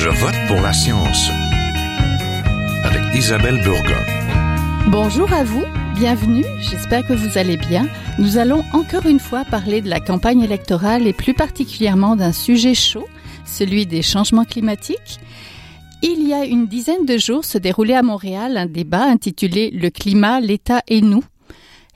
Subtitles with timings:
[0.00, 1.28] Je vote pour la science
[2.84, 4.00] avec Isabelle Burgon.
[4.86, 5.64] Bonjour à vous,
[5.96, 7.88] bienvenue, j'espère que vous allez bien.
[8.20, 12.74] Nous allons encore une fois parler de la campagne électorale et plus particulièrement d'un sujet
[12.74, 13.08] chaud,
[13.44, 15.18] celui des changements climatiques.
[16.02, 19.90] Il y a une dizaine de jours se déroulait à Montréal un débat intitulé Le
[19.90, 21.24] climat, l'État et nous.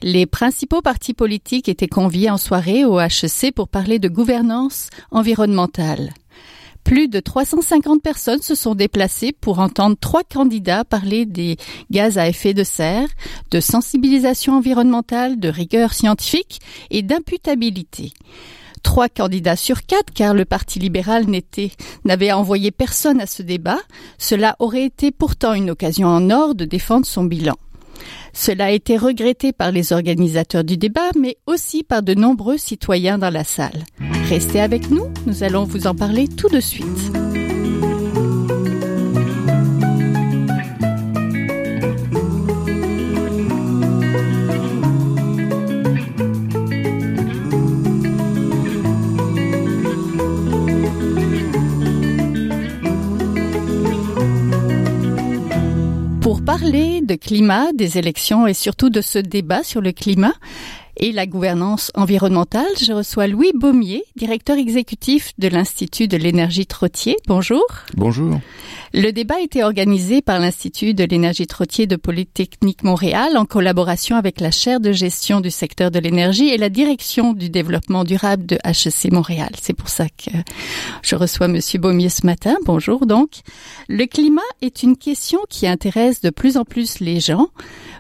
[0.03, 6.13] Les principaux partis politiques étaient conviés en soirée au HEC pour parler de gouvernance environnementale.
[6.85, 11.57] Plus de 350 personnes se sont déplacées pour entendre trois candidats parler des
[11.91, 13.09] gaz à effet de serre,
[13.51, 18.13] de sensibilisation environnementale, de rigueur scientifique et d'imputabilité.
[18.83, 21.27] Trois candidats sur quatre, car le Parti libéral
[22.05, 23.79] n'avait envoyé personne à ce débat.
[24.19, 27.57] Cela aurait été pourtant une occasion en or de défendre son bilan.
[28.33, 33.19] Cela a été regretté par les organisateurs du débat, mais aussi par de nombreux citoyens
[33.19, 33.85] dans la salle.
[34.29, 37.13] Restez avec nous, nous allons vous en parler tout de suite.
[56.73, 60.33] De climat, des élections et surtout de ce débat sur le climat,
[61.03, 67.17] et la gouvernance environnementale, je reçois Louis Baumier, directeur exécutif de l'Institut de l'énergie Trottier.
[67.27, 67.65] Bonjour.
[67.97, 68.39] Bonjour.
[68.95, 74.15] Le débat a été organisé par l'Institut de l'énergie Trottier de Polytechnique Montréal en collaboration
[74.15, 78.47] avec la chaire de gestion du secteur de l'énergie et la direction du développement durable
[78.47, 79.51] de HEC Montréal.
[79.61, 80.31] C'est pour ça que
[81.03, 82.55] je reçois Monsieur Baumier ce matin.
[82.65, 83.41] Bonjour donc.
[83.89, 87.49] Le climat est une question qui intéresse de plus en plus les gens.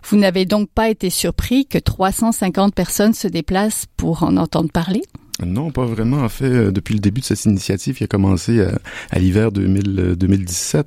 [0.04, 5.02] Vous n'avez donc pas été surpris que 350 personnes se déplacent pour en entendre parler?
[5.44, 6.18] Non, pas vraiment.
[6.18, 8.78] En fait, euh, depuis le début de cette initiative qui a commencé à,
[9.10, 10.86] à l'hiver 2017,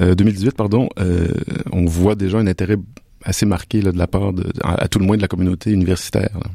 [0.00, 1.28] euh, 2018, pardon, euh,
[1.72, 2.76] on voit déjà un intérêt
[3.24, 5.70] assez marqué là, de la part, de, à, à, tout le moins, de la communauté
[5.72, 6.30] universitaire.
[6.34, 6.50] Là.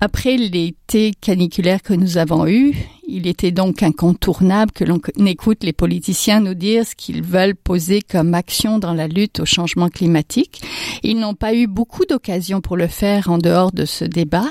[0.00, 2.74] Après l'été caniculaire que nous avons eu,
[3.08, 8.02] il était donc incontournable que l'on écoute les politiciens nous dire ce qu'ils veulent poser
[8.02, 10.62] comme action dans la lutte au changement climatique.
[11.02, 14.48] Ils n'ont pas eu beaucoup d'occasions pour le faire en dehors de ce débat.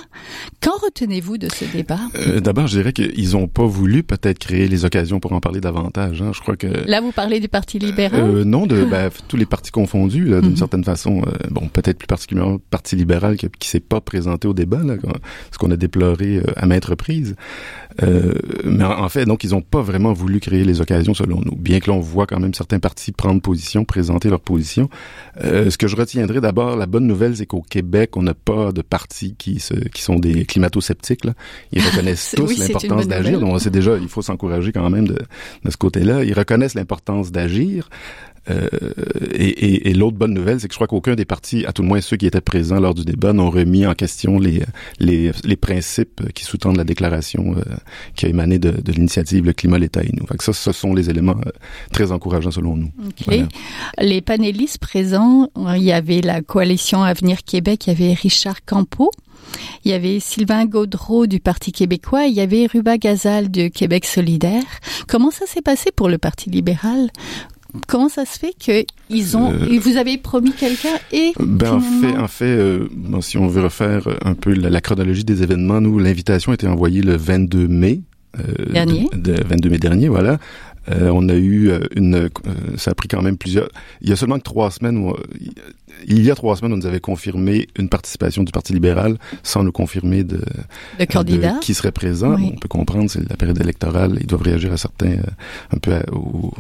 [0.61, 1.99] Qu'en retenez-vous de ce débat?
[2.15, 5.59] Euh, D'abord, je dirais qu'ils n'ont pas voulu peut-être créer les occasions pour en parler
[5.61, 6.21] davantage.
[6.21, 6.31] Hein.
[6.33, 8.21] Je crois que là, vous parlez du Parti libéral?
[8.21, 10.55] Euh, non, de ben, tous les partis confondus, d'une mm -hmm.
[10.57, 11.21] certaine façon.
[11.21, 14.83] Euh, bon, peut-être plus particulièrement le Parti libéral qui, qui s'est pas présenté au débat,
[14.83, 14.95] là,
[15.51, 17.35] ce qu'on a déploré euh, à maintes reprises.
[18.03, 18.33] Euh,
[18.63, 21.55] mais en fait, donc, ils n'ont pas vraiment voulu créer les occasions, selon nous.
[21.55, 24.89] Bien que l'on voit quand même certains partis prendre position, présenter leur position.
[25.43, 28.71] Euh, ce que je retiendrai d'abord, la bonne nouvelle, c'est qu'au Québec, on n'a pas
[28.71, 31.21] de partis qui, se, qui sont des climato-sceptiques.
[31.71, 33.39] Ils reconnaissent tous oui, l'importance d'agir.
[33.39, 35.17] Donc, c'est déjà, il faut s'encourager quand même de,
[35.63, 36.23] de ce côté-là.
[36.23, 37.89] Ils reconnaissent l'importance d'agir.
[38.49, 38.67] Euh,
[39.33, 41.81] et, et, et l'autre bonne nouvelle, c'est que je crois qu'aucun des partis, à tout
[41.81, 44.61] le moins ceux qui étaient présents lors du débat, n'ont remis en question les,
[44.99, 47.61] les, les principes qui sous-tendent la déclaration euh,
[48.15, 50.25] qui a émané de, de l'initiative Le climat, l'État et nous.
[50.27, 51.51] Fait que ça, ce sont les éléments euh,
[51.91, 52.91] très encourageants selon nous.
[53.07, 53.25] Okay.
[53.25, 53.47] Voilà.
[53.99, 59.11] Les panélistes présents, il y avait la coalition Avenir Québec, il y avait Richard Campeau,
[59.83, 64.05] il y avait Sylvain Gaudreau du Parti québécois, il y avait Ruba Gazal du Québec
[64.05, 64.63] solidaire.
[65.07, 67.09] Comment ça s'est passé pour le Parti libéral
[67.87, 71.85] comment ça se fait que ils ont euh, vous avez promis quelqu'un et ben finalement...
[71.85, 75.23] en fait en fait euh, bon, si on veut refaire un peu la, la chronologie
[75.23, 78.01] des événements nous l'invitation a été envoyée le 22 mai
[78.39, 79.07] euh, dernier.
[79.13, 80.39] de, de 22 mai dernier voilà
[80.89, 82.29] euh, on a eu une, euh,
[82.77, 83.69] ça a pris quand même plusieurs.
[84.01, 85.15] Il y a seulement que trois semaines où,
[86.07, 89.63] il y a trois semaines, on nous avait confirmé une participation du Parti libéral sans
[89.63, 90.41] nous confirmer de,
[90.99, 92.35] de candidat de qui serait présent.
[92.35, 92.51] Oui.
[92.53, 95.93] On peut comprendre, c'est la période électorale, ils doivent réagir à certains, euh, un peu
[95.93, 96.53] à, aux,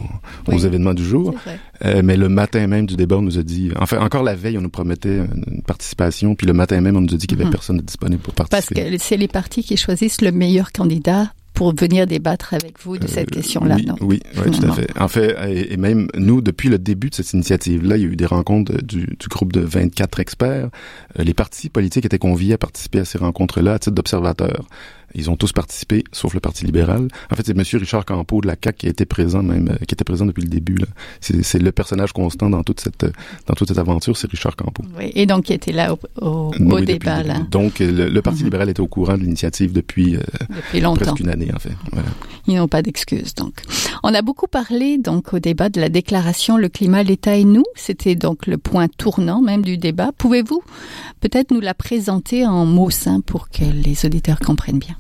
[0.47, 0.55] oui.
[0.55, 1.35] aux, événements du jour.
[1.83, 4.57] Euh, mais le matin même du débat, on nous a dit, enfin encore la veille,
[4.57, 7.43] on nous promettait une participation, puis le matin même, on nous a dit qu'il n'y
[7.43, 7.53] avait -hmm.
[7.53, 8.75] personne disponible pour participer.
[8.75, 12.97] Parce que c'est les partis qui choisissent le meilleur candidat pour venir débattre avec vous
[12.97, 13.77] de cette euh, question-là.
[14.01, 14.99] Oui, oui, tout à fait.
[14.99, 15.35] En fait,
[15.71, 18.73] et, même nous, depuis le début de cette initiative-là, il y a eu des rencontres
[18.83, 20.69] du, du groupe de 24 experts.
[21.17, 24.67] Euh, les partis politiques étaient conviés à participer à ces rencontres-là à titre d'observateurs.
[25.13, 27.07] Ils ont tous participé, sauf le Parti libéral.
[27.31, 29.93] En fait, c'est Monsieur Richard Campeau de la CAQ qui a été présent même, qui
[29.93, 30.77] était présent depuis le début.
[31.21, 33.05] C'est le personnage constant dans toute cette
[33.47, 34.83] dans toute cette aventure, c'est Richard Campeau.
[34.97, 37.39] Oui, et donc qui était là au, au, oui, au débat là.
[37.51, 38.45] Donc le, le Parti -hmm.
[38.45, 41.05] libéral était au courant de l'initiative depuis, euh, depuis longtemps.
[41.05, 41.75] presque une année en fait.
[41.91, 42.09] Voilà.
[42.47, 43.53] Ils n'ont pas d'excuses donc.
[44.03, 47.65] On a beaucoup parlé donc au débat de la déclaration le climat, l'État et nous.
[47.75, 50.11] C'était donc le point tournant même du débat.
[50.17, 50.61] Pouvez-vous
[51.21, 54.94] peut-être nous la présenter en mots simples pour que les auditeurs comprennent bien?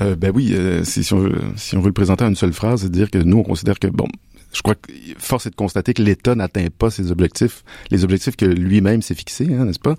[0.00, 2.36] Euh, ben oui, euh, si, si, on veut, si on veut le présenter en une
[2.36, 4.08] seule phrase, c'est dire que nous, on considère que, bon,
[4.52, 8.36] je crois que force est de constater que l'État n'atteint pas ses objectifs, les objectifs
[8.36, 9.96] que lui-même s'est fixés, hein, n'est-ce pas?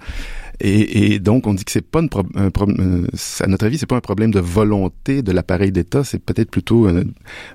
[0.59, 3.65] Et, et, donc, on dit que c'est pas une pro un problème, euh, à notre
[3.65, 7.03] avis, c'est pas un problème de volonté de l'appareil d'État, c'est peut-être plutôt un,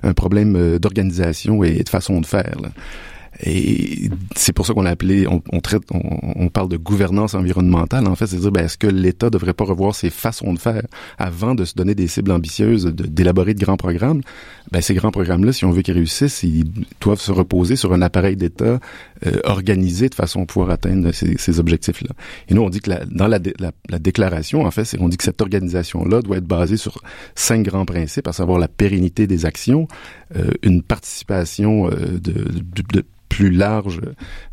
[0.03, 2.55] un problème euh, d'organisation et de façon de faire.
[2.61, 2.69] Là.
[3.43, 6.01] Et c'est pour ça qu'on l'a appelé, on, on traite, on,
[6.35, 8.07] on, parle de gouvernance environnementale.
[8.07, 10.83] En fait, c'est dire, ben, est-ce que l'État devrait pas revoir ses façons de faire
[11.17, 14.21] avant de se donner des cibles ambitieuses, d'élaborer de, grands programmes?
[14.71, 16.65] Ben, ces grands programmes-là, si on veut qu'ils réussissent, ils
[17.01, 18.79] doivent se reposer sur un appareil d'État
[19.25, 22.11] euh, organisé de façon à pouvoir atteindre ces, ces objectifs-là.
[22.47, 25.17] Et nous, on dit que la, dans la, la, la, déclaration, en fait, on dit
[25.17, 27.01] que cette organisation-là doit être basée sur
[27.35, 29.87] cinq grands principes, à savoir la pérennité des actions,
[30.35, 33.03] euh, une participation euh, de, de, de
[33.35, 33.99] plus large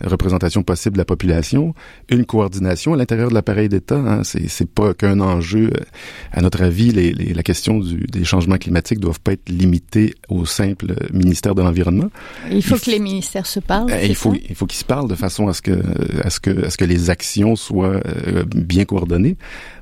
[0.03, 1.73] représentation possible de la population,
[2.09, 3.97] une coordination à l'intérieur de l'appareil d'État.
[3.97, 5.71] Hein, c'est c'est pas qu'un enjeu.
[6.33, 10.15] À notre avis, les, les, la question du, des changements climatiques doivent pas être limitées
[10.29, 12.11] au simple ministère de l'environnement.
[12.51, 13.93] Il faut il que les ministères se parlent.
[13.93, 15.79] Euh, il faut il faut qu'ils se parlent de façon à ce que
[16.25, 19.37] à ce que à ce que les actions soient euh, bien coordonnées.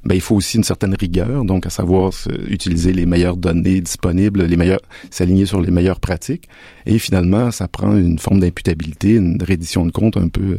[0.05, 2.13] Ben, il faut aussi une certaine rigueur, donc à savoir
[2.49, 4.81] utiliser les meilleures données disponibles, les meilleurs
[5.11, 6.49] s'aligner sur les meilleures pratiques.
[6.87, 10.57] Et finalement, ça prend une forme d'imputabilité, une reddition de compte un peu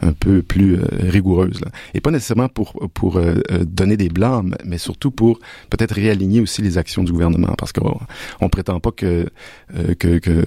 [0.00, 1.60] un peu plus euh, rigoureuse.
[1.60, 1.70] Là.
[1.94, 3.34] Et pas nécessairement pour pour euh,
[3.66, 5.38] donner des blâmes, mais surtout pour
[5.70, 7.98] peut-être réaligner aussi les actions du gouvernement, parce qu'on
[8.40, 9.26] on prétend pas que
[9.76, 10.44] euh, que, que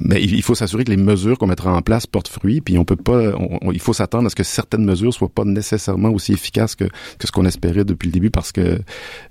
[0.00, 2.84] mais il faut s'assurer que les mesures qu'on mettra en place portent fruit, puis on
[2.84, 6.32] peut pas, on, il faut s'attendre à ce que certaines mesures soient pas nécessairement aussi
[6.32, 8.80] efficaces que que ce qu'on espérait depuis le début, parce que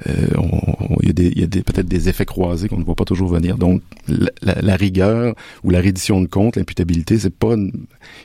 [0.08, 3.06] euh, on, il y a, des, des, peut-être des effets croisés qu'on ne voit pas
[3.06, 3.58] toujours venir.
[3.58, 7.72] Donc la, la, la rigueur ou la reddition de compte, l'imputabilité, c'est pas, il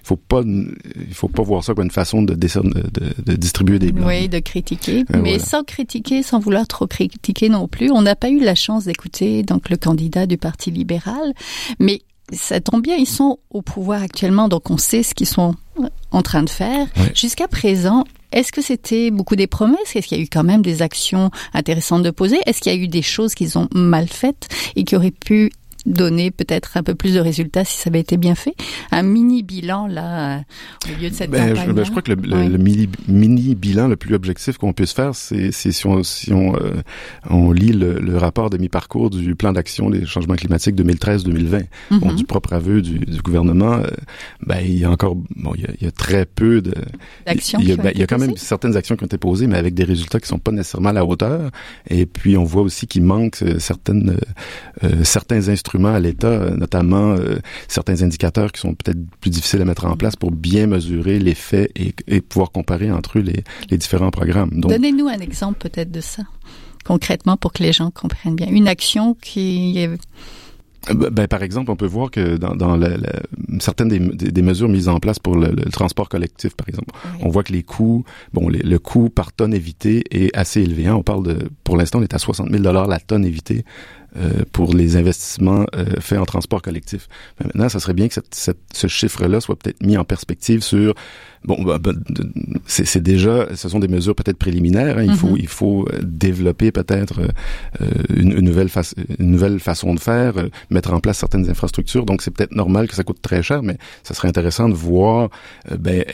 [0.03, 3.79] faut pas, il faut pas voir ça comme une façon de, de, de, de distribuer
[3.79, 4.07] des blancs.
[4.09, 5.39] Oui, de critiquer, euh, mais voilà.
[5.39, 7.91] sans critiquer, sans vouloir trop critiquer non plus.
[7.91, 11.33] On n'a pas eu la chance d'écouter donc le candidat du Parti libéral,
[11.79, 12.03] mais
[12.33, 15.55] ça tombe bien, ils sont au pouvoir actuellement, donc on sait ce qu'ils sont
[16.11, 16.87] en train de faire.
[17.15, 19.95] Jusqu'à présent, est-ce que c'était beaucoup des promesses?
[19.95, 22.39] Est-ce qu'il y a eu quand même des actions intéressantes de poser?
[22.47, 25.53] Est-ce qu'il y a eu des choses qu'ils ont mal faites et qui auraient pu
[25.87, 28.55] donner peut-être un peu plus de résultats si ça avait été bien fait.
[28.91, 30.41] Un mini bilan là
[30.87, 31.67] au milieu de cette ben, campagne.
[31.69, 34.73] Je, ben, je crois que le, le, le mini, mini, bilan le plus objectif qu'on
[34.73, 36.83] puisse faire, c'est si on si on, euh,
[37.29, 41.67] on lit le, le rapport de mi-parcours du plan d'action des changements climatiques 2013-2020, mm
[41.91, 41.99] -hmm.
[42.01, 43.87] bon, du propre aveu du, du gouvernement, euh,
[44.47, 46.75] ben il y a encore bon il y a, il y a très peu de
[47.27, 47.59] d'actions.
[47.61, 49.47] Il y a, ben, il y a quand même certaines actions qui ont été posées,
[49.47, 51.51] mais avec des résultats qui sont pas nécessairement à la hauteur.
[51.89, 54.17] Et puis on voit aussi qu'il manque euh, certaines
[54.83, 57.37] euh, certains instruments à l'État, notamment euh,
[57.69, 61.71] certains indicateurs qui sont peut-être plus difficiles à mettre en place pour bien mesurer l'effet
[61.77, 64.51] et, et, pouvoir comparer entre eux les, les différents programmes.
[64.53, 66.23] Donnez-nous un exemple peut-être de ça,
[66.85, 68.49] concrètement, pour que les gens comprennent bien.
[68.49, 69.91] Une action qui est
[70.93, 73.13] ben, par exemple, on peut voir que dans, dans la, la,
[73.59, 76.93] certaines des, des, des, mesures mises en place pour le, le transport collectif, par exemple,
[77.05, 77.21] oui.
[77.23, 78.05] on voit que les coûts,
[78.35, 80.87] bon, les, le coût par tonne évitée est assez élevé.
[80.87, 80.97] Hein.
[80.97, 84.04] On parle de, pour l'instant, on est à 60 000 dollars la tonne évitée euh,
[84.53, 87.09] pour les investissements euh, faits en transport collectif.
[87.39, 90.63] Mais maintenant, ça serait bien que cette, cette, ce chiffre-là soit peut-être mis en perspective
[90.63, 90.95] sur
[91.45, 91.95] bon, ben, ben,
[92.67, 94.99] c'est déjà, ce sont des mesures peut-être préliminaires.
[94.99, 95.05] Hein.
[95.05, 95.17] Il mm -hmm.
[95.17, 98.71] faut, il faut développer peut-être euh, une, une, nouvelle
[99.19, 102.05] une nouvelle façon de faire, euh, mettre en place certaines infrastructures.
[102.07, 105.29] Donc, c'est peut-être normal que ça coûte très cher, mais ça serait intéressant de voir
[105.71, 106.05] euh, ben,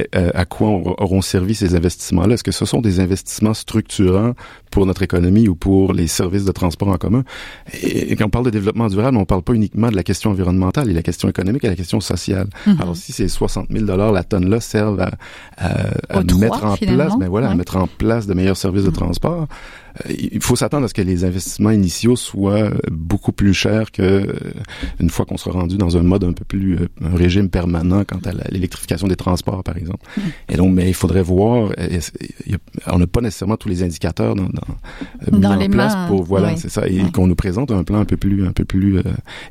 [0.42, 0.70] à quoi
[1.04, 2.34] auront servi ces investissements-là.
[2.34, 4.34] Est-ce que ce sont des investissements structurants
[4.70, 7.24] pour notre économie ou pour les services de transport en commun?
[7.82, 10.02] Et, et quand on parle de développement durable, on ne parle pas uniquement de la
[10.02, 12.48] question environnementale, il y a la question économique et la question sociale.
[12.66, 12.82] Mm -hmm.
[12.82, 15.10] Alors, si ces 60 000 dollars la tonne-là servent à
[15.56, 17.52] à, à mettre en place, mais voilà, ouais.
[17.52, 19.46] à mettre en place de meilleurs services de transport.
[20.06, 24.02] Euh, il faut s'attendre à ce que les investissements initiaux soient beaucoup plus chers que
[24.02, 24.32] euh,
[25.00, 28.04] une fois qu'on sera rendu dans un mode un peu plus euh, un régime permanent
[28.04, 30.06] quant à l'électrification des transports par exemple.
[30.16, 30.20] Mmh.
[30.50, 31.70] Et donc mais il faudrait voir
[32.86, 36.06] on n'a pas nécessairement tous les indicateurs dans, dans, dans mis les en place mains,
[36.06, 38.64] pour voilà, c'est ça et qu'on nous présente un plan un peu plus un peu
[38.64, 39.02] plus euh,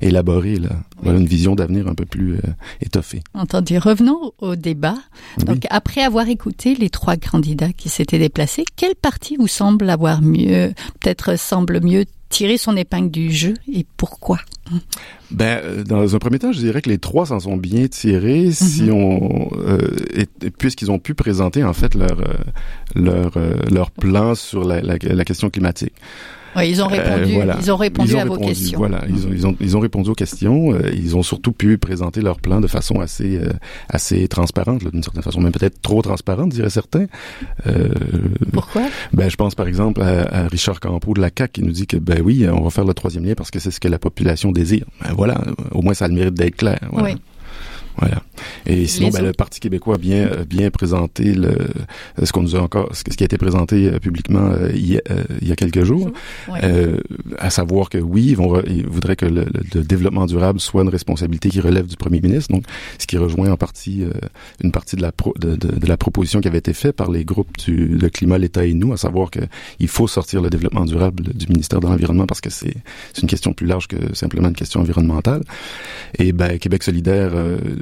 [0.02, 0.70] élaboré là.
[1.02, 2.42] Voilà une vision d'avenir un peu plus euh,
[2.82, 3.22] étoffée.
[3.34, 3.78] Entendu.
[3.78, 4.98] Revenons au débat.
[5.38, 5.68] Donc oui.
[5.70, 10.74] après avoir écouté les trois candidats qui s'étaient déplacés, quel parti vous semble avoir mieux,
[11.00, 14.38] peut-être semble mieux tirer son épingle du jeu et pourquoi?
[15.32, 18.46] Ben, euh, dans un premier temps, je dirais que les trois s'en sont bien tirés
[18.46, 18.54] mm -hmm.
[18.54, 20.26] si on, euh,
[20.58, 22.34] puisqu'ils ont pu présenter en fait leur euh,
[22.96, 23.32] leur
[23.72, 25.94] leur plan sur la, la, la question climatique.
[26.56, 28.80] Oui, ils ont répondu, ils ont répondu à vos questions.
[28.80, 30.78] Voilà, ils ont, ils ont, ils ont répondu aux questions.
[30.92, 33.40] ils ont surtout pu présenter leur plan de façon assez,
[33.90, 37.06] assez transparente, d'une certaine façon, même peut-être trop transparente, diraient certains.
[38.52, 38.84] Pourquoi?
[39.14, 41.98] Ben, je pense par exemple à, Richard Campeau de la CAC qui nous dit que
[41.98, 44.52] ben oui, on va faire le troisième lien parce que c'est ce que la population
[44.52, 44.86] désire.
[45.02, 45.42] Ben voilà,
[45.72, 46.80] au moins ça a le mérite d'être clair.
[46.92, 47.10] Voilà.
[47.10, 47.16] Oui.
[48.00, 48.22] Voilà.
[48.66, 51.58] Et sinon, ben, le Parti québécois a bien, euh, bien présenté le,
[52.22, 55.52] ce qu'on nous a encore, ce qui a été présenté euh, publiquement euh, il, y
[55.52, 56.12] a, quelques jours,
[57.38, 59.46] à savoir que oui, ils, vont, ils voudraient que le,
[59.84, 62.54] développement durable soit une responsabilité qui relève du premier ministre.
[62.54, 62.64] Donc,
[62.98, 64.04] ce qui rejoint en partie
[64.64, 67.58] une partie de la, de, de, la proposition qui avait été faite par les groupes
[67.58, 69.40] du le climat, l'État et nous, à savoir que
[69.80, 72.76] il faut sortir le développement durable du ministère de l'environnement parce que c'est
[73.22, 75.44] une question plus large que simplement une question environnementale.
[76.18, 77.32] Et ben, Québec solidaire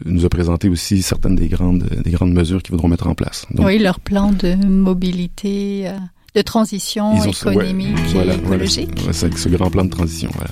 [0.08, 3.46] nous a présenté aussi certaines des grandes, des grandes mesures qu'ils voudront mettre en place.
[3.58, 5.98] oui, leur plan de mobilité, euh,
[6.36, 8.90] de transition économique et écologique.
[8.98, 10.52] Voilà, ce grand plan de transition, voilà.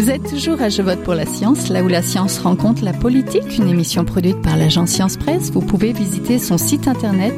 [0.00, 2.94] Vous êtes toujours à Je vote pour la science, là où la science rencontre la
[2.94, 5.50] politique, une émission produite par l'agence Science Presse.
[5.50, 7.34] Vous pouvez visiter son site internet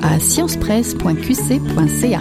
[0.00, 2.20] à sciencepresse.qc.ca.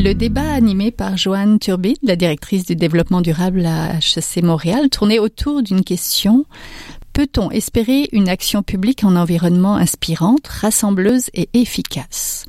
[0.00, 5.18] Le débat animé par Joanne Turbide, la directrice du développement durable à HEC Montréal, tournait
[5.18, 6.44] autour d'une question.
[7.12, 12.46] Peut-on espérer une action publique en environnement inspirante, rassembleuse et efficace?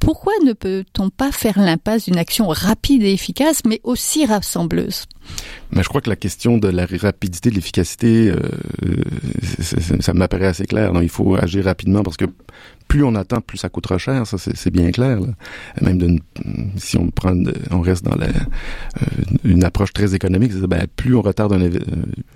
[0.00, 5.04] Pourquoi ne peut-on pas faire l'impasse d'une action rapide et efficace, mais aussi rassembleuse?
[5.72, 8.36] Mais je crois que la question de la rapidité, de l'efficacité, euh,
[10.00, 10.92] ça m'apparaît assez clair.
[10.92, 12.26] Non, il faut agir rapidement parce que
[12.88, 14.26] plus on attend, plus ça coûtera cher.
[14.26, 15.18] Ça, c'est bien clair.
[15.18, 15.28] Là.
[15.80, 16.18] Même
[16.76, 17.34] si on prend,
[17.70, 19.06] on reste dans la, euh,
[19.44, 21.54] une approche très économique, ben, plus on retarde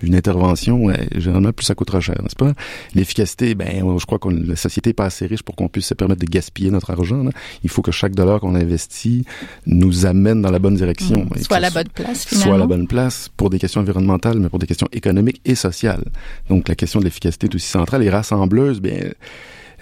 [0.01, 2.53] une, intervention, généralement plus ça coûtera cher, n'est-ce pas?
[2.95, 5.93] L'efficacité, ben, je crois que la société n'est pas assez riche pour qu'on puisse se
[5.93, 7.23] permettre de gaspiller notre argent.
[7.63, 9.25] Il faut que chaque dollar qu'on investit
[9.67, 11.25] nous amène dans la bonne direction.
[11.25, 11.43] Mmh.
[11.43, 12.45] Soit à la bonne place, finalement.
[12.45, 15.55] Soit à la bonne place pour des questions environnementales, mais pour des questions économiques et
[15.55, 16.03] sociales.
[16.49, 18.81] Donc la question de l'efficacité est aussi centrale et rassembleuse.
[18.81, 18.93] Bien,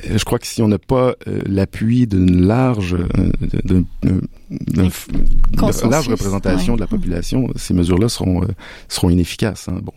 [0.09, 3.81] euh, je crois que si on n'a pas euh, l'appui d'une large, euh,
[5.89, 8.41] large représentation de la population, ces mesures-là seront
[8.87, 9.67] seront inefficaces.
[9.69, 9.79] Hein.
[9.83, 9.93] Bon,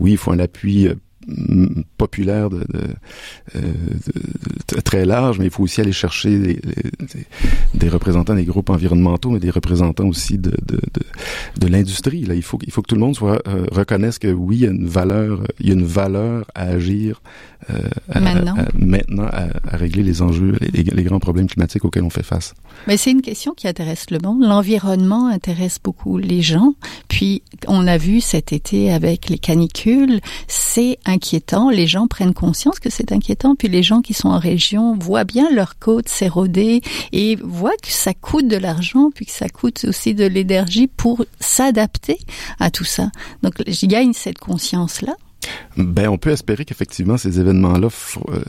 [0.00, 0.88] oui, il faut un appui
[1.96, 2.80] populaire de, de,
[3.54, 4.53] de,
[4.94, 6.60] très large, mais il faut aussi aller chercher des,
[7.74, 10.52] des, représentants des groupes environnementaux, mais des représentants aussi de,
[11.58, 12.24] de, l'industrie.
[12.24, 14.62] Là, il faut, il faut que tout le monde soit euh, reconnaisse que oui, il
[14.62, 17.20] y a une valeur, il y a une valeur à agir
[17.70, 17.88] euh,
[18.20, 22.22] maintenant, à, maintenant à, régler les enjeux, les, les, grands problèmes climatiques auxquels on fait
[22.22, 22.54] face.
[22.86, 24.42] Mais c'est une question qui intéresse le monde.
[24.42, 26.74] L'environnement intéresse beaucoup les gens.
[27.08, 31.70] Puis on a vu cet été avec les canicules, c'est inquiétant.
[31.70, 33.54] Les gens prennent conscience que c'est inquiétant.
[33.54, 37.90] Puis les gens qui sont en région voient bien leur côte s'éroder et voient que
[37.90, 42.18] ça coûte de l'argent, puis que ça coûte aussi de l'énergie pour s'adapter
[42.60, 43.10] à tout ça.
[43.42, 45.14] Donc, j'y gagne cette conscience-là.
[45.76, 47.88] Ben, on peut espérer qu'effectivement ces événements-là
[48.28, 48.42] euh,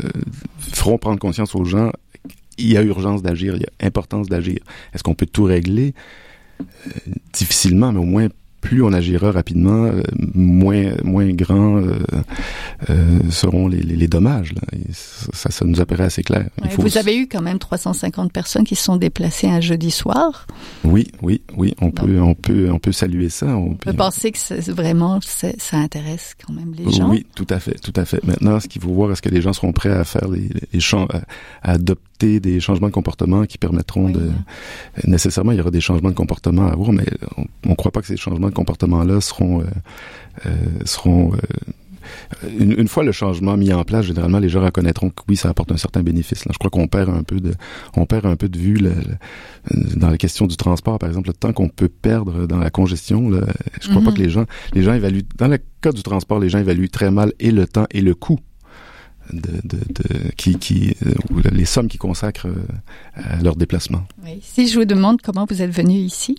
[0.59, 1.91] feront prendre conscience aux gens.
[2.57, 4.59] Il y a urgence d'agir, il y a importance d'agir.
[4.93, 5.93] Est-ce qu'on peut tout régler?
[6.61, 6.65] Euh,
[7.33, 8.27] difficilement, mais au moins
[8.65, 10.01] plus on agira rapidement, euh,
[10.33, 11.99] moins moins grands euh,
[12.89, 14.53] euh, seront les, les, dommages.
[14.53, 14.61] Là.
[14.91, 16.49] ça, ça nous apparaît assez clair.
[16.77, 20.47] vous avez eu quand même 350 personnes qui se sont déplacées un jeudi soir.
[20.83, 21.75] Oui, oui, oui.
[21.79, 23.45] On peut on peut on peut saluer ça.
[23.55, 27.09] On peut penser que vraiment ça intéresse quand même les gens.
[27.09, 28.23] Oui, tout à fait, tout à fait.
[28.23, 30.79] Maintenant, ce qu'il faut voir, est-ce que les gens seront prêts à faire les, les
[30.79, 31.07] champs,
[31.61, 34.31] à, adopter des changements de comportement qui permettront de
[35.05, 37.05] nécessairement il y aura des changements de comportement à avoir, mais
[37.65, 39.65] on ne croit pas que ces changements comportements-là seront euh,
[40.45, 40.55] euh,
[40.85, 41.37] seront euh,
[42.59, 45.49] une, une, fois le changement mis en place, généralement les gens reconnaîtront que oui, ça
[45.49, 46.45] apporte un certain bénéfice.
[46.45, 46.51] Là.
[46.53, 47.53] Je crois qu'on perd un peu de,
[47.95, 48.93] on perd un peu de vue le,
[49.95, 53.29] dans la question du transport, par exemple, le temps qu'on peut perdre dans la congestion.
[53.29, 53.41] Là,
[53.81, 54.17] je crois pas mhm.
[54.17, 55.25] que les gens, les gens évaluent.
[55.37, 58.13] Dans le cas du transport, les gens évaluent très mal et le temps et le
[58.13, 58.39] coût
[59.31, 60.95] de, de, de, qui, qui
[61.51, 62.47] les sommes qu'ils consacrent
[63.15, 64.03] à leur déplacement.
[64.23, 64.39] Oui.
[64.41, 66.35] Si je vous demande comment vous êtes venu ici,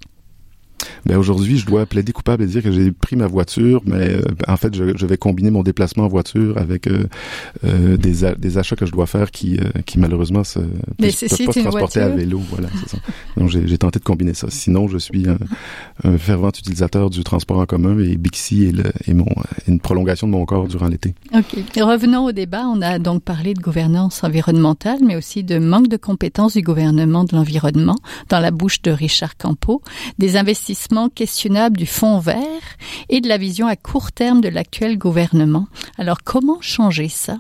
[1.06, 4.22] ben aujourd'hui, je dois plaider coupable et dire que j'ai pris ma voiture, mais euh,
[4.48, 7.04] en fait, je, je, vais combiner mon déplacement en voiture avec euh,
[7.64, 10.58] euh des, des, achats que je dois faire qui, euh, qui malheureusement se
[10.98, 12.40] mais peuvent, pas se transporter à vélo.
[12.50, 12.98] Voilà, ça.
[13.36, 14.48] Donc j'ai tenté de combiner ça.
[14.50, 15.38] Sinon, je suis un,
[16.02, 19.26] un, fervent utilisateur du transport en commun et Bixi est, le, est mon
[19.68, 21.14] une prolongation de mon corps durant l'été.
[21.34, 21.56] Ok.
[21.76, 22.64] revenons au débat.
[22.66, 27.24] On a donc parlé de gouvernance environnementale, mais aussi de manque de compétences du gouvernement
[27.24, 27.96] de l'environnement
[28.28, 29.82] dans la bouche de Richard Campeau,
[30.18, 32.36] des investissements questionnable du fonds vert
[33.08, 35.68] et de la vision à court terme de l'actuel gouvernement.
[35.98, 37.38] Alors comment changer ça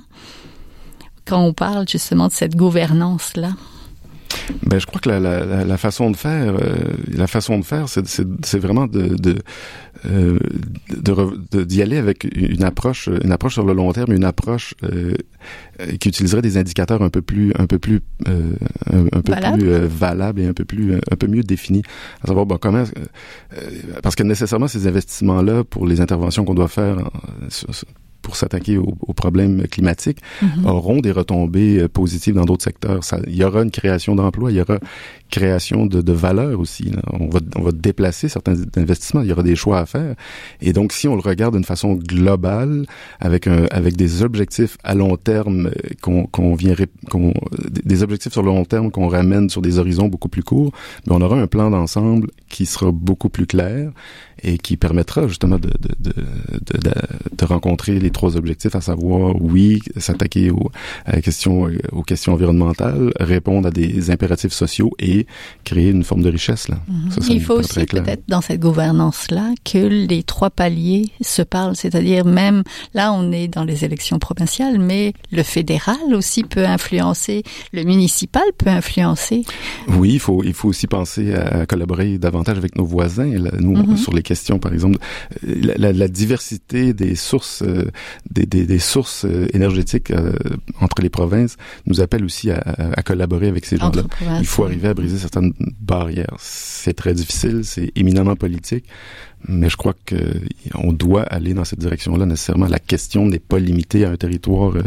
[1.24, 3.50] quand on parle justement de cette gouvernance-là?
[4.62, 6.76] Ben, je crois que la, façon de faire, euh,
[7.08, 9.36] la façon de faire, c'est vraiment de
[10.04, 10.38] euh,
[11.52, 15.14] d'y aller avec une approche, une approche sur le long terme, une approche euh,
[16.00, 18.52] qui utiliserait des indicateurs un peu plus, un peu plus, euh,
[18.90, 19.58] un, peu Valable.
[19.58, 21.82] plus euh, valables et un peu plus, un peu mieux définis.
[22.22, 22.84] À savoir, bon, comment,
[24.02, 27.10] parce que nécessairement ces investissements-là pour les interventions qu'on doit faire
[27.48, 27.70] sur,
[28.22, 30.48] pour s'attaquer aux, aux, problèmes climatiques Mhm.
[30.48, 30.68] mm -hmm.
[30.70, 33.02] auront des retombées euh, positives dans d'autres secteurs.
[33.04, 34.78] Ça, il y aura une création d'emplois, il y aura
[35.30, 36.84] création de, de valeur aussi.
[36.84, 37.02] Là.
[37.12, 40.14] On, va, on va déplacer certains investissements, il y aura des choix à faire.
[40.60, 42.86] Et donc, si on le regarde d'une façon globale,
[43.20, 45.70] avec, un, avec des objectifs à long terme,
[46.02, 47.18] qu'on qu vient, qu
[47.92, 50.72] des objectifs sur le long terme qu'on ramène sur des horizons beaucoup plus courts,
[51.06, 53.90] mais on aura un plan d'ensemble qui sera beaucoup plus clair
[54.42, 56.12] et qui permettra justement de, de, de,
[56.78, 56.92] de,
[57.36, 60.70] de rencontrer les trois objectifs, à savoir, oui, s'attaquer aux,
[61.22, 65.26] questions, aux questions environnementales, répondre à des impératifs sociaux et
[65.64, 66.68] créer une forme de richesse.
[66.68, 66.78] Là.
[66.88, 67.10] Mm -hmm.
[67.12, 69.78] ça, ça Il faut aussi peut-être dans cette gouvernance-là que
[70.12, 72.62] les trois paliers se parlent, c'est-à-dire même
[72.98, 75.04] là on est dans les élections provinciales, mais
[75.38, 77.38] le fédéral aussi peut influencer,
[77.72, 79.40] le municipal peut influencer.
[79.98, 83.32] Oui, il faut il faut aussi penser à collaborer davantage avec nos voisins.
[83.44, 83.96] Là, nous mm -hmm.
[84.04, 84.98] sur les questions, par exemple,
[85.42, 87.90] la, la, la diversité des sources euh,
[88.30, 90.32] des, des, des, sources énergétiques euh,
[90.80, 91.56] entre les provinces
[91.86, 92.58] nous appelle aussi à,
[92.98, 94.02] à collaborer avec ces gens-là.
[94.40, 96.36] Il faut arriver à briser certaines barrières.
[96.38, 98.84] C'est très difficile, c'est éminemment politique,
[99.46, 100.16] mais je crois que
[100.74, 102.66] on doit aller dans cette direction-là nécessairement.
[102.66, 104.82] La question n'est pas limitée à un territoire euh,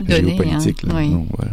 [0.00, 0.84] Donné, géopolitique.
[0.84, 0.94] Hein, là.
[0.98, 1.08] oui.
[1.10, 1.52] Non, voilà.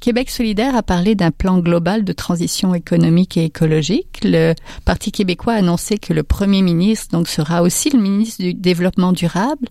[0.00, 4.20] Québec solidaire a parlé d'un plan global de transition économique et écologique.
[4.22, 8.54] Le Parti québécois a annoncé que le premier ministre donc sera aussi le ministre du
[8.54, 9.66] développement durable.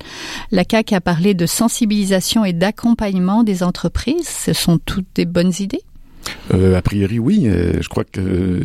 [0.51, 4.27] La CAQ a parlé de sensibilisation et d'accompagnement des entreprises.
[4.27, 5.81] Ce sont toutes des bonnes idées?
[6.53, 7.43] Euh, a priori, oui.
[7.45, 8.61] Euh, je crois que euh,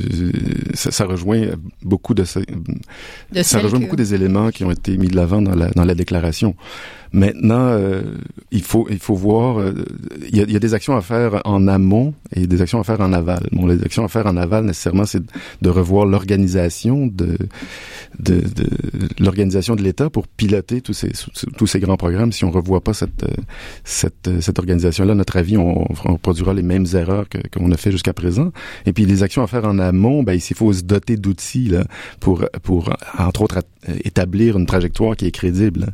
[0.75, 1.47] ça, ça, rejoint
[1.83, 2.41] beaucoup de, ça,
[3.33, 3.85] de ça rejoint que...
[3.85, 6.55] beaucoup des éléments qui ont été mis de l'avant dans la, dans la déclaration.
[7.13, 8.03] Maintenant, euh,
[8.51, 9.65] il faut il faut voir.
[10.29, 12.81] Il y, a, il y, a, des actions à faire en amont et des actions
[12.81, 13.49] à faire en aval.
[13.53, 15.23] Bon, les actions à faire en aval nécessairement, c'est
[15.63, 17.39] de revoir l'organisation de
[18.19, 18.43] de,
[19.19, 21.13] l'organisation de l'État pour piloter tous ces
[21.57, 22.33] tous ces grands programmes.
[22.33, 23.25] Si on revoit pas cette
[23.85, 27.93] cette cette organisation-là, notre avis, on, on produira les mêmes erreurs que qu'on a fait
[27.93, 28.53] jusqu'à présent.
[28.87, 31.73] Et puis les actions à faire en amont, ben il faut se doter d'outils
[32.21, 33.63] pour pour entre autres
[34.05, 35.93] établir une trajectoire qui est crédible.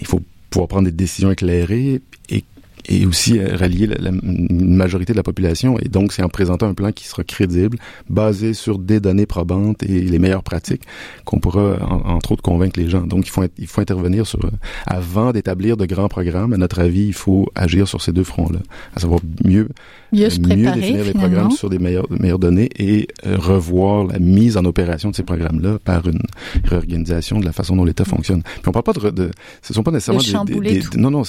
[0.00, 0.20] Il faut
[0.52, 2.44] pouvoir prendre des décisions éclairées et
[2.86, 5.78] et aussi rallier la, la, une majorité de la population.
[5.78, 9.82] Et donc, c'est en présentant un plan qui sera crédible, basé sur des données probantes
[9.82, 10.82] et les meilleures pratiques,
[11.24, 13.02] qu'on pourra, en, entre autres, convaincre les gens.
[13.06, 14.40] Donc, il faut, il faut intervenir sur,
[14.86, 18.60] avant d'établir de grands programmes, à notre avis, il faut agir sur ces deux fronts-là,
[18.94, 19.68] à savoir mieux,
[20.12, 24.04] mieux, se préparer, mieux définir les programmes sur des meilleures, meilleures données et euh, revoir
[24.04, 26.22] la mise en opération de ces programmes-là par une
[26.64, 28.42] réorganisation de la façon dont l'État fonctionne.
[28.42, 29.30] Puis on parle pas de, de
[29.62, 31.22] ce sont pas nécessairement de des, des, des, non non,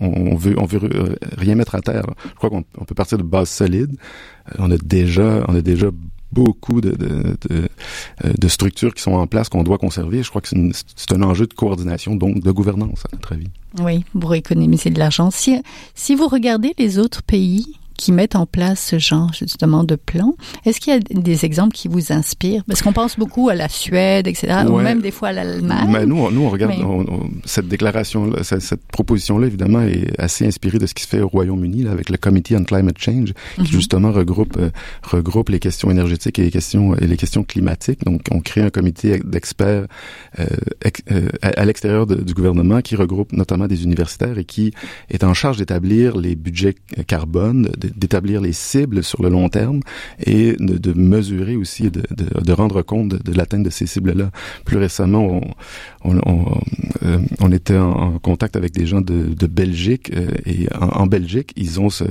[0.00, 0.85] on, on veut on veut
[1.36, 2.04] rien mettre à terre.
[2.24, 3.96] Je crois qu'on peut partir de bases solides.
[4.58, 5.88] On a déjà, on a déjà
[6.32, 10.22] beaucoup de, de, structures qui sont en place qu'on doit conserver.
[10.22, 13.48] Je crois que c'est un enjeu de coordination, donc de gouvernance, à notre avis.
[13.80, 15.30] Oui, pour économiser de l'argent.
[15.30, 20.34] Si vous regardez les autres pays qui mettent en place ce genre justement de plan.
[20.64, 22.62] Est-ce qu'il y a des exemples qui vous inspirent?
[22.66, 24.70] Parce qu'on pense beaucoup à la Suède, etc., ouais.
[24.70, 25.88] ou même des fois à l'Allemagne.
[25.90, 26.84] Mais nous, nous, on regarde Mais...
[26.84, 31.08] on, on, cette déclaration, cette, cette proposition-là, évidemment, est assez inspirée de ce qui se
[31.08, 33.66] fait au Royaume-Uni avec le Committee on Climate Change, qui mm -hmm.
[33.66, 34.70] justement regroupe euh,
[35.02, 38.04] regroupe les questions énergétiques et les questions et les questions climatiques.
[38.04, 39.86] Donc, on crée un comité d'experts
[40.38, 40.46] euh,
[41.10, 44.72] euh, à, à l'extérieur du gouvernement qui regroupe notamment des universitaires et qui
[45.10, 46.74] est en charge d'établir les budgets
[47.06, 49.80] carbone, d'établir les cibles sur le long terme
[50.24, 54.30] et de, mesurer aussi, de, de, de, rendre compte de, l'atteinte de ces cibles-là.
[54.64, 55.40] Plus récemment, on,
[56.06, 56.60] on, on,
[57.02, 61.52] euh, on était en, contact avec des gens de, Belgique euh, et en, en, Belgique,
[61.56, 62.04] ils ont ce,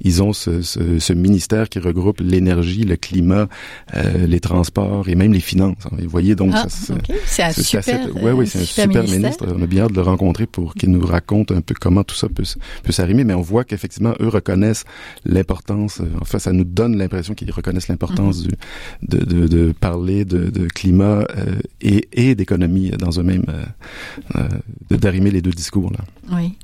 [0.00, 3.48] ils ont ce, ce, ce ministère qui regroupe l'énergie, le climat,
[3.94, 5.76] euh, les transports et même les finances.
[5.90, 7.14] Vous voyez donc, ah, ça, okay.
[7.24, 9.46] c'est un super, assez, ouais, oui, c'est un super, super ministre.
[9.56, 12.14] On a bien hâte de le rencontrer pour qu'il nous raconte un peu comment tout
[12.14, 12.44] ça peut,
[12.82, 13.24] peut s'arrimer.
[13.24, 14.84] Mais on voit qu'effectivement, eux reconnaissent
[15.24, 16.00] l'importance.
[16.00, 18.48] Euh, en fait, ça nous donne l'impression qu'ils reconnaissent l'importance mm-hmm.
[18.48, 23.41] du de, de, de, parler de, de climat euh, et, et d'économie dans un même
[23.48, 24.48] euh,
[24.90, 25.98] d'arrimer les deux discours là.
[26.32, 26.56] Oui,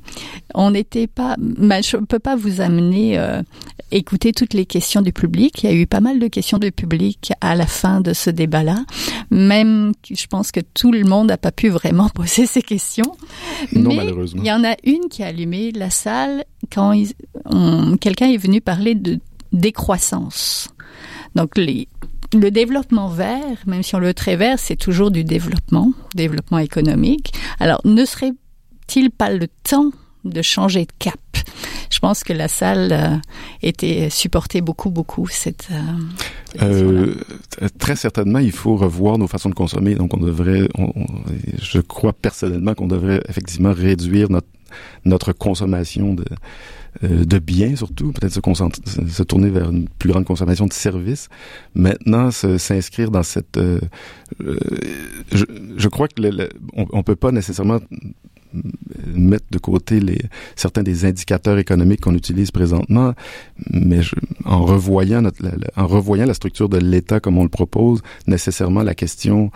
[0.54, 1.36] on n'était pas.
[1.38, 3.18] Je ne peux pas vous amener
[3.90, 5.62] écouter toutes les questions du public.
[5.62, 8.30] Il y a eu pas mal de questions du public à la fin de ce
[8.30, 8.84] débat-là.
[9.30, 13.16] Même, je pense que tout le monde n'a pas pu vraiment poser ces questions.
[13.74, 14.42] Non, malheureusement.
[14.42, 16.94] Il y en a une qui a allumé la salle quand
[18.00, 19.18] quelqu'un est venu parler de
[19.52, 20.68] décroissance.
[21.34, 21.88] Donc, les,
[22.34, 27.32] le développement vert, même si on le très vert, c'est toujours du développement, développement économique.
[27.58, 29.90] Alors, ne serait-il pas le temps
[30.24, 31.18] de changer de cap?
[31.90, 33.16] Je pense que la salle euh,
[33.62, 35.68] était supportait beaucoup, beaucoup cette.
[36.60, 37.14] Euh,
[37.62, 39.94] euh, très certainement, il faut revoir nos façons de consommer.
[39.94, 40.68] Donc, on devrait,
[41.60, 44.48] je crois personnellement qu'on devrait effectivement réduire notre
[45.04, 46.36] notre consommation de euh,
[47.02, 48.40] de biens surtout, peut-être se,
[49.08, 51.28] se tourner vers une plus grande consommation de services.
[51.74, 53.80] Maintenant, s'inscrire dans cette, euh,
[55.32, 55.44] je,
[55.76, 57.78] je, crois que le, on, on peut pas nécessairement
[59.06, 60.00] mettre de côté
[60.56, 63.14] certains des indicateurs économiques qu'on utilise présentement,
[63.70, 64.00] mais
[64.44, 65.30] en revoyant la,
[65.76, 69.50] en revoyant la structure de l'État comme on le propose, nécessairement la question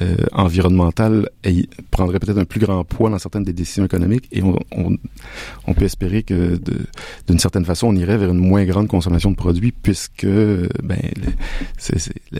[0.00, 1.28] euh, environnementale
[1.90, 6.22] prendrait peut-être un plus grand poids dans certaines des décisions économiques et on, peut espérer
[6.24, 6.60] que
[7.28, 10.98] d'une certaine façon on irait vers une moins grande consommation de produits puisque ben,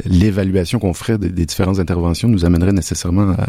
[0.05, 3.49] l'évaluation qu'on ferait des, différentes interventions nous amènerait nécessairement à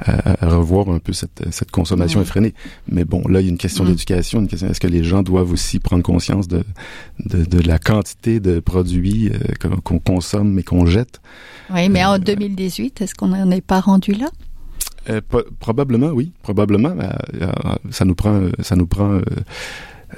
[0.00, 2.54] à, revoir un peu cette, cette consommation effrénée.
[2.88, 3.88] Mais bon, là, il y a une question mm.
[3.88, 6.64] d'éducation, une question est-ce que les gens doivent aussi prendre conscience de,
[7.24, 11.20] de, de la quantité de produits euh, qu'on consomme et qu'on jette?
[11.70, 14.30] Oui, mais en 2018, euh, est-ce qu'on n'en est pas rendu là?
[15.10, 15.20] Euh,
[15.58, 16.94] probablement, oui, probablement.
[17.90, 19.20] ça nous prend, ça nous prend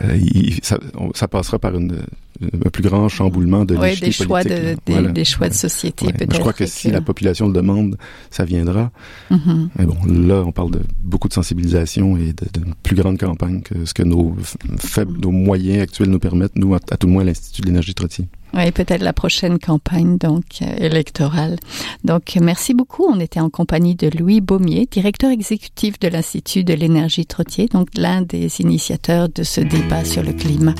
[0.03, 0.19] euh,
[0.63, 0.79] ça,
[1.15, 2.03] ça, passera par une,
[2.43, 6.35] un plus grand chamboulement de oui, des choix de, des, des, choix de société peut-être.
[6.35, 7.99] Je crois que, si la population le demande,
[8.31, 8.91] ça viendra.
[9.31, 9.69] Mm-hmm.
[9.79, 13.85] Mais bon, là, on parle de beaucoup de sensibilisation et d'une plus grande campagne que
[13.85, 14.37] ce que nos
[14.79, 17.95] faibles, nos moyens actuels nous permettent, nous, à, à tout le moins, l'Institut de l'énergie
[17.95, 18.27] Trottier.
[18.55, 21.57] Oui, peut-être la prochaine campagne donc euh, électorale.
[22.05, 23.05] Donc merci beaucoup.
[23.05, 27.89] On était en compagnie de Louis Baumier, directeur exécutif de l'Institut de l'énergie Trottier, donc
[27.97, 30.75] l'un des initiateurs de ce débat sur le climat.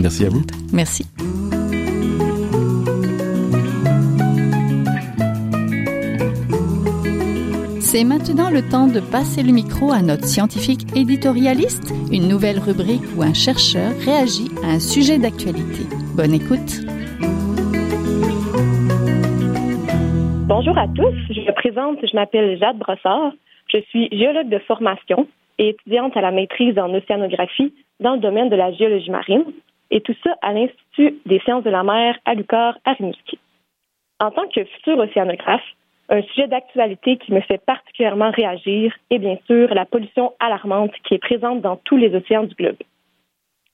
[0.00, 0.44] Merci à vous.
[0.72, 1.06] Merci.
[7.80, 13.04] C'est maintenant le temps de passer le micro à notre scientifique éditorialiste, une nouvelle rubrique
[13.16, 15.86] où un chercheur réagit à un sujet d'actualité.
[16.14, 16.82] Bonne écoute.
[20.66, 23.32] Bonjour à tous, je me présente, je m'appelle Jade Brossard,
[23.72, 28.48] je suis géologue de formation et étudiante à la maîtrise en océanographie dans le domaine
[28.48, 29.44] de la géologie marine,
[29.92, 33.38] et tout ça à l'Institut des sciences de la mer à Lucar à Rimouski.
[34.18, 35.62] En tant que futur océanographe,
[36.08, 41.14] un sujet d'actualité qui me fait particulièrement réagir est bien sûr la pollution alarmante qui
[41.14, 42.82] est présente dans tous les océans du globe.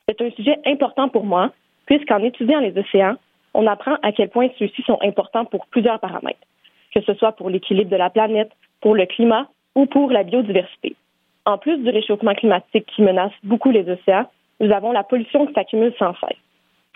[0.07, 1.53] C'est un sujet important pour moi,
[1.87, 3.17] puisqu'en étudiant les océans,
[3.55, 6.47] on apprend à quel point ceux-ci sont importants pour plusieurs paramètres
[6.95, 10.97] que ce soit pour l'équilibre de la planète, pour le climat ou pour la biodiversité.
[11.45, 15.55] En plus du réchauffement climatique qui menace beaucoup les océans, nous avons la pollution qui
[15.55, 16.39] s'accumule sans cesse.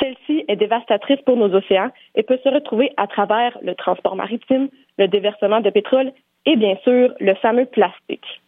[0.00, 4.68] Celle-ci est dévastatrice pour nos océans et peut se retrouver à travers le transport maritime,
[4.98, 6.12] le déversement de pétrole
[6.44, 8.40] et bien sûr le fameux plastique.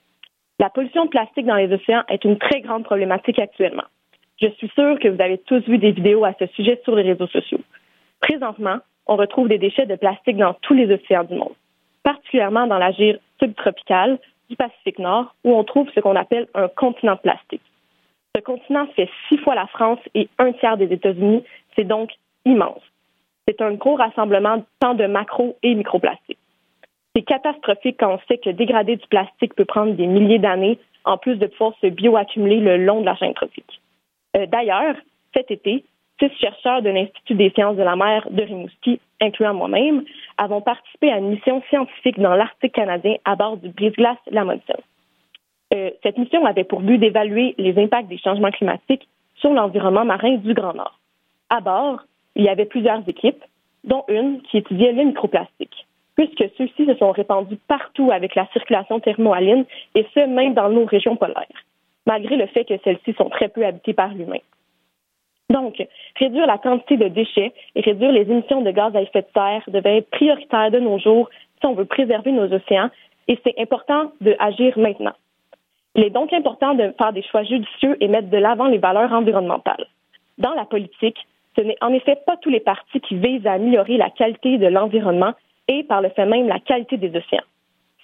[0.61, 3.85] La pollution de plastique dans les océans est une très grande problématique actuellement.
[4.41, 7.03] Je suis sûre que vous avez tous vu des vidéos à ce sujet sur les
[7.03, 7.61] réseaux sociaux.
[8.21, 8.79] Présentement,
[9.09, 11.55] on retrouve des déchets de plastique dans tous les océans du monde,
[12.03, 14.19] particulièrement dans la gire subtropicale
[14.49, 17.63] du Pacifique Nord, où on trouve ce qu'on appelle un continent plastique.
[18.37, 21.43] Ce continent fait six fois la France et un tiers des États-Unis.
[21.75, 22.11] C'est donc
[22.45, 22.83] immense.
[23.47, 26.39] C'est un gros rassemblement tant de macro et microplastiques.
[27.17, 31.17] C'est catastrophique quand on sait que dégrader du plastique peut prendre des milliers d'années, en
[31.17, 33.81] plus de pouvoir se bioaccumuler le long de la chaîne tropique.
[34.37, 34.95] Euh, d'ailleurs,
[35.35, 35.85] cet été,
[36.19, 40.05] six chercheurs de l'Institut des sciences de la mer de Rimouski, incluant moi-même,
[40.37, 44.19] avons participé à une mission scientifique dans l'Arctique canadien à bord du brise-glace.
[45.75, 50.37] Euh, cette mission avait pour but d'évaluer les impacts des changements climatiques sur l'environnement marin
[50.37, 50.99] du Grand Nord.
[51.51, 52.01] À bord,
[52.37, 53.45] il y avait plusieurs équipes,
[53.85, 59.01] dont une qui étudiait les microplastiques, puisque ceux-ci se sont répandus partout avec la circulation
[59.01, 61.47] thermohaline, et ce, même dans nos régions polaires,
[62.07, 64.41] malgré le fait que celles-ci sont très peu habitées par l'humain.
[65.51, 65.83] Donc,
[66.19, 69.63] réduire la quantité de déchets et réduire les émissions de gaz à effet de serre
[69.69, 71.31] devait être prioritaire de nos jours
[71.61, 72.91] si on veut préserver nos océans
[73.29, 75.15] et c'est important d'agir maintenant.
[75.95, 79.13] Il est donc important de faire des choix judicieux et mettre de l'avant les valeurs
[79.13, 79.87] environnementales.
[80.37, 81.19] Dans la politique,
[81.59, 84.69] Ce n'est en effet pas tous les partis qui visent à améliorer la qualité de
[84.69, 85.33] l'environnement
[85.67, 87.49] et par le fait même la qualité des océans.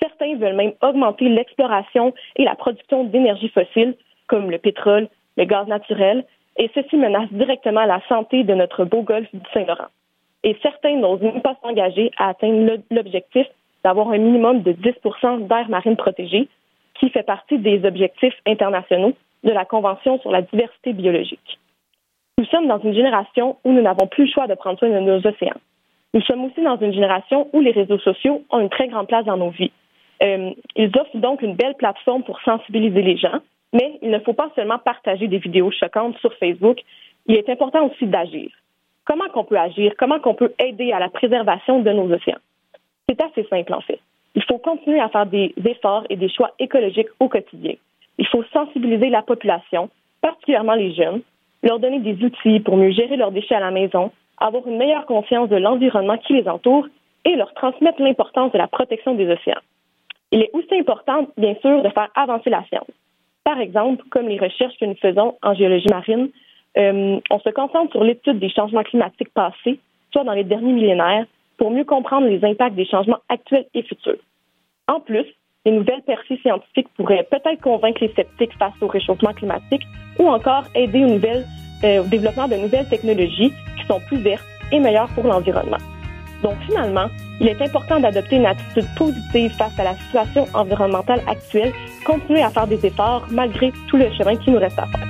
[0.00, 3.94] Certains veulent même augmenter l'exploration et la production d'énergie fossile,
[4.26, 6.24] comme le pétrole, le gaz naturel,
[6.56, 9.88] et ceci menace directement la santé de notre beau golfe du Saint-Laurent.
[10.42, 13.46] Et certains n'osent même pas s'engager à atteindre l'objectif
[13.82, 16.48] d'avoir un minimum de 10% d'air marine protégée,
[16.94, 21.58] qui fait partie des objectifs internationaux de la Convention sur la diversité biologique.
[22.38, 24.98] Nous sommes dans une génération où nous n'avons plus le choix de prendre soin de
[25.00, 25.60] nos océans.
[26.14, 29.24] Nous sommes aussi dans une génération où les réseaux sociaux ont une très grande place
[29.24, 29.72] dans nos vies.
[30.22, 33.40] Euh, ils offrent donc une belle plateforme pour sensibiliser les gens,
[33.74, 36.78] mais il ne faut pas seulement partager des vidéos choquantes sur Facebook.
[37.26, 38.48] Il est important aussi d'agir.
[39.04, 39.92] Comment qu'on peut agir?
[39.98, 42.38] Comment qu'on peut aider à la préservation de nos océans?
[43.08, 44.00] C'est assez simple en fait.
[44.36, 47.74] Il faut continuer à faire des efforts et des choix écologiques au quotidien.
[48.18, 49.90] Il faut sensibiliser la population,
[50.22, 51.22] particulièrement les jeunes,
[51.62, 55.06] leur donner des outils pour mieux gérer leurs déchets à la maison, avoir une meilleure
[55.06, 56.86] conscience de l'environnement qui les entoure
[57.24, 59.60] et leur transmettre l'importance de la protection des océans.
[60.30, 62.86] Il est aussi important, bien sûr, de faire avancer la science.
[63.44, 66.30] Par exemple, comme les recherches que nous faisons en géologie marine,
[66.76, 69.78] euh, on se concentre sur l'étude des changements climatiques passés,
[70.12, 71.26] soit dans les derniers millénaires,
[71.58, 74.18] pour mieux comprendre les impacts des changements actuels et futurs.
[74.88, 75.26] En plus,
[75.64, 79.82] les nouvelles percées scientifiques pourraient peut-être convaincre les sceptiques face au réchauffement climatique
[80.18, 81.04] ou encore aider
[81.84, 85.78] euh, au développement de nouvelles technologies qui sont plus vertes et meilleures pour l'environnement.
[86.44, 87.08] Donc finalement,
[87.40, 91.72] il est important d'adopter une attitude positive face à la situation environnementale actuelle,
[92.04, 95.08] continuer à faire des efforts malgré tout le chemin qui nous reste à faire.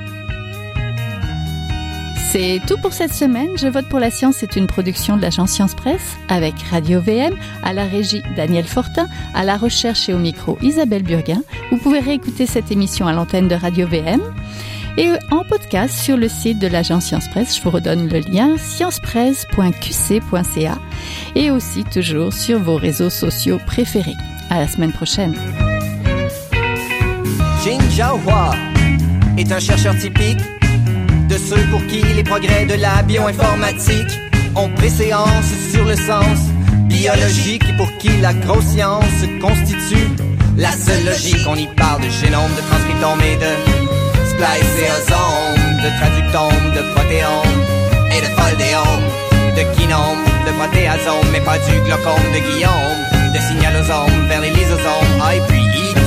[2.31, 3.51] C'est tout pour cette semaine.
[3.57, 7.35] Je vote pour la science c'est une production de l'agence Science Presse avec Radio VM,
[7.62, 11.42] à la régie Daniel Fortin, à la recherche et au micro Isabelle Burguin.
[11.70, 14.20] Vous pouvez réécouter cette émission à l'antenne de Radio VM
[14.97, 17.57] et en podcast sur le site de l'agence Science Presse.
[17.57, 20.79] Je vous redonne le lien sciencepresse.qc.ca
[21.35, 24.17] et aussi toujours sur vos réseaux sociaux préférés.
[24.51, 25.35] À la semaine prochaine.
[27.63, 28.53] Jing Jiahua
[29.39, 30.39] est un chercheur typique
[31.29, 34.21] de ceux pour qui les progrès de la bioinformatique
[34.55, 36.39] ont préséance sur le sens
[36.85, 40.09] biologique et pour qui la grosse science constitue
[40.57, 41.45] la seule logique.
[41.49, 43.84] On y parle de génome, de transcriptome et de
[44.35, 47.61] spliceosome, de traductome, de protéome
[48.11, 49.07] et de foldéome,
[49.57, 53.01] de kinome, de protéasome, mais pas du glaucome de Guillaume,
[53.35, 56.01] de signalosome vers les lysosomes, et puis E.T.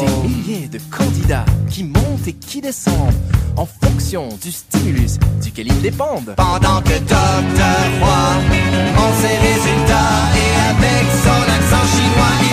[0.00, 3.14] Des milliers de candidats qui montent et qui descendent
[3.56, 6.34] en fonction du stimulus duquel ils dépendent.
[6.36, 7.78] Pendant que Dr.
[8.00, 8.32] Roy
[8.96, 12.51] en ses résultats et avec son accent chinois,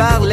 [0.00, 0.29] par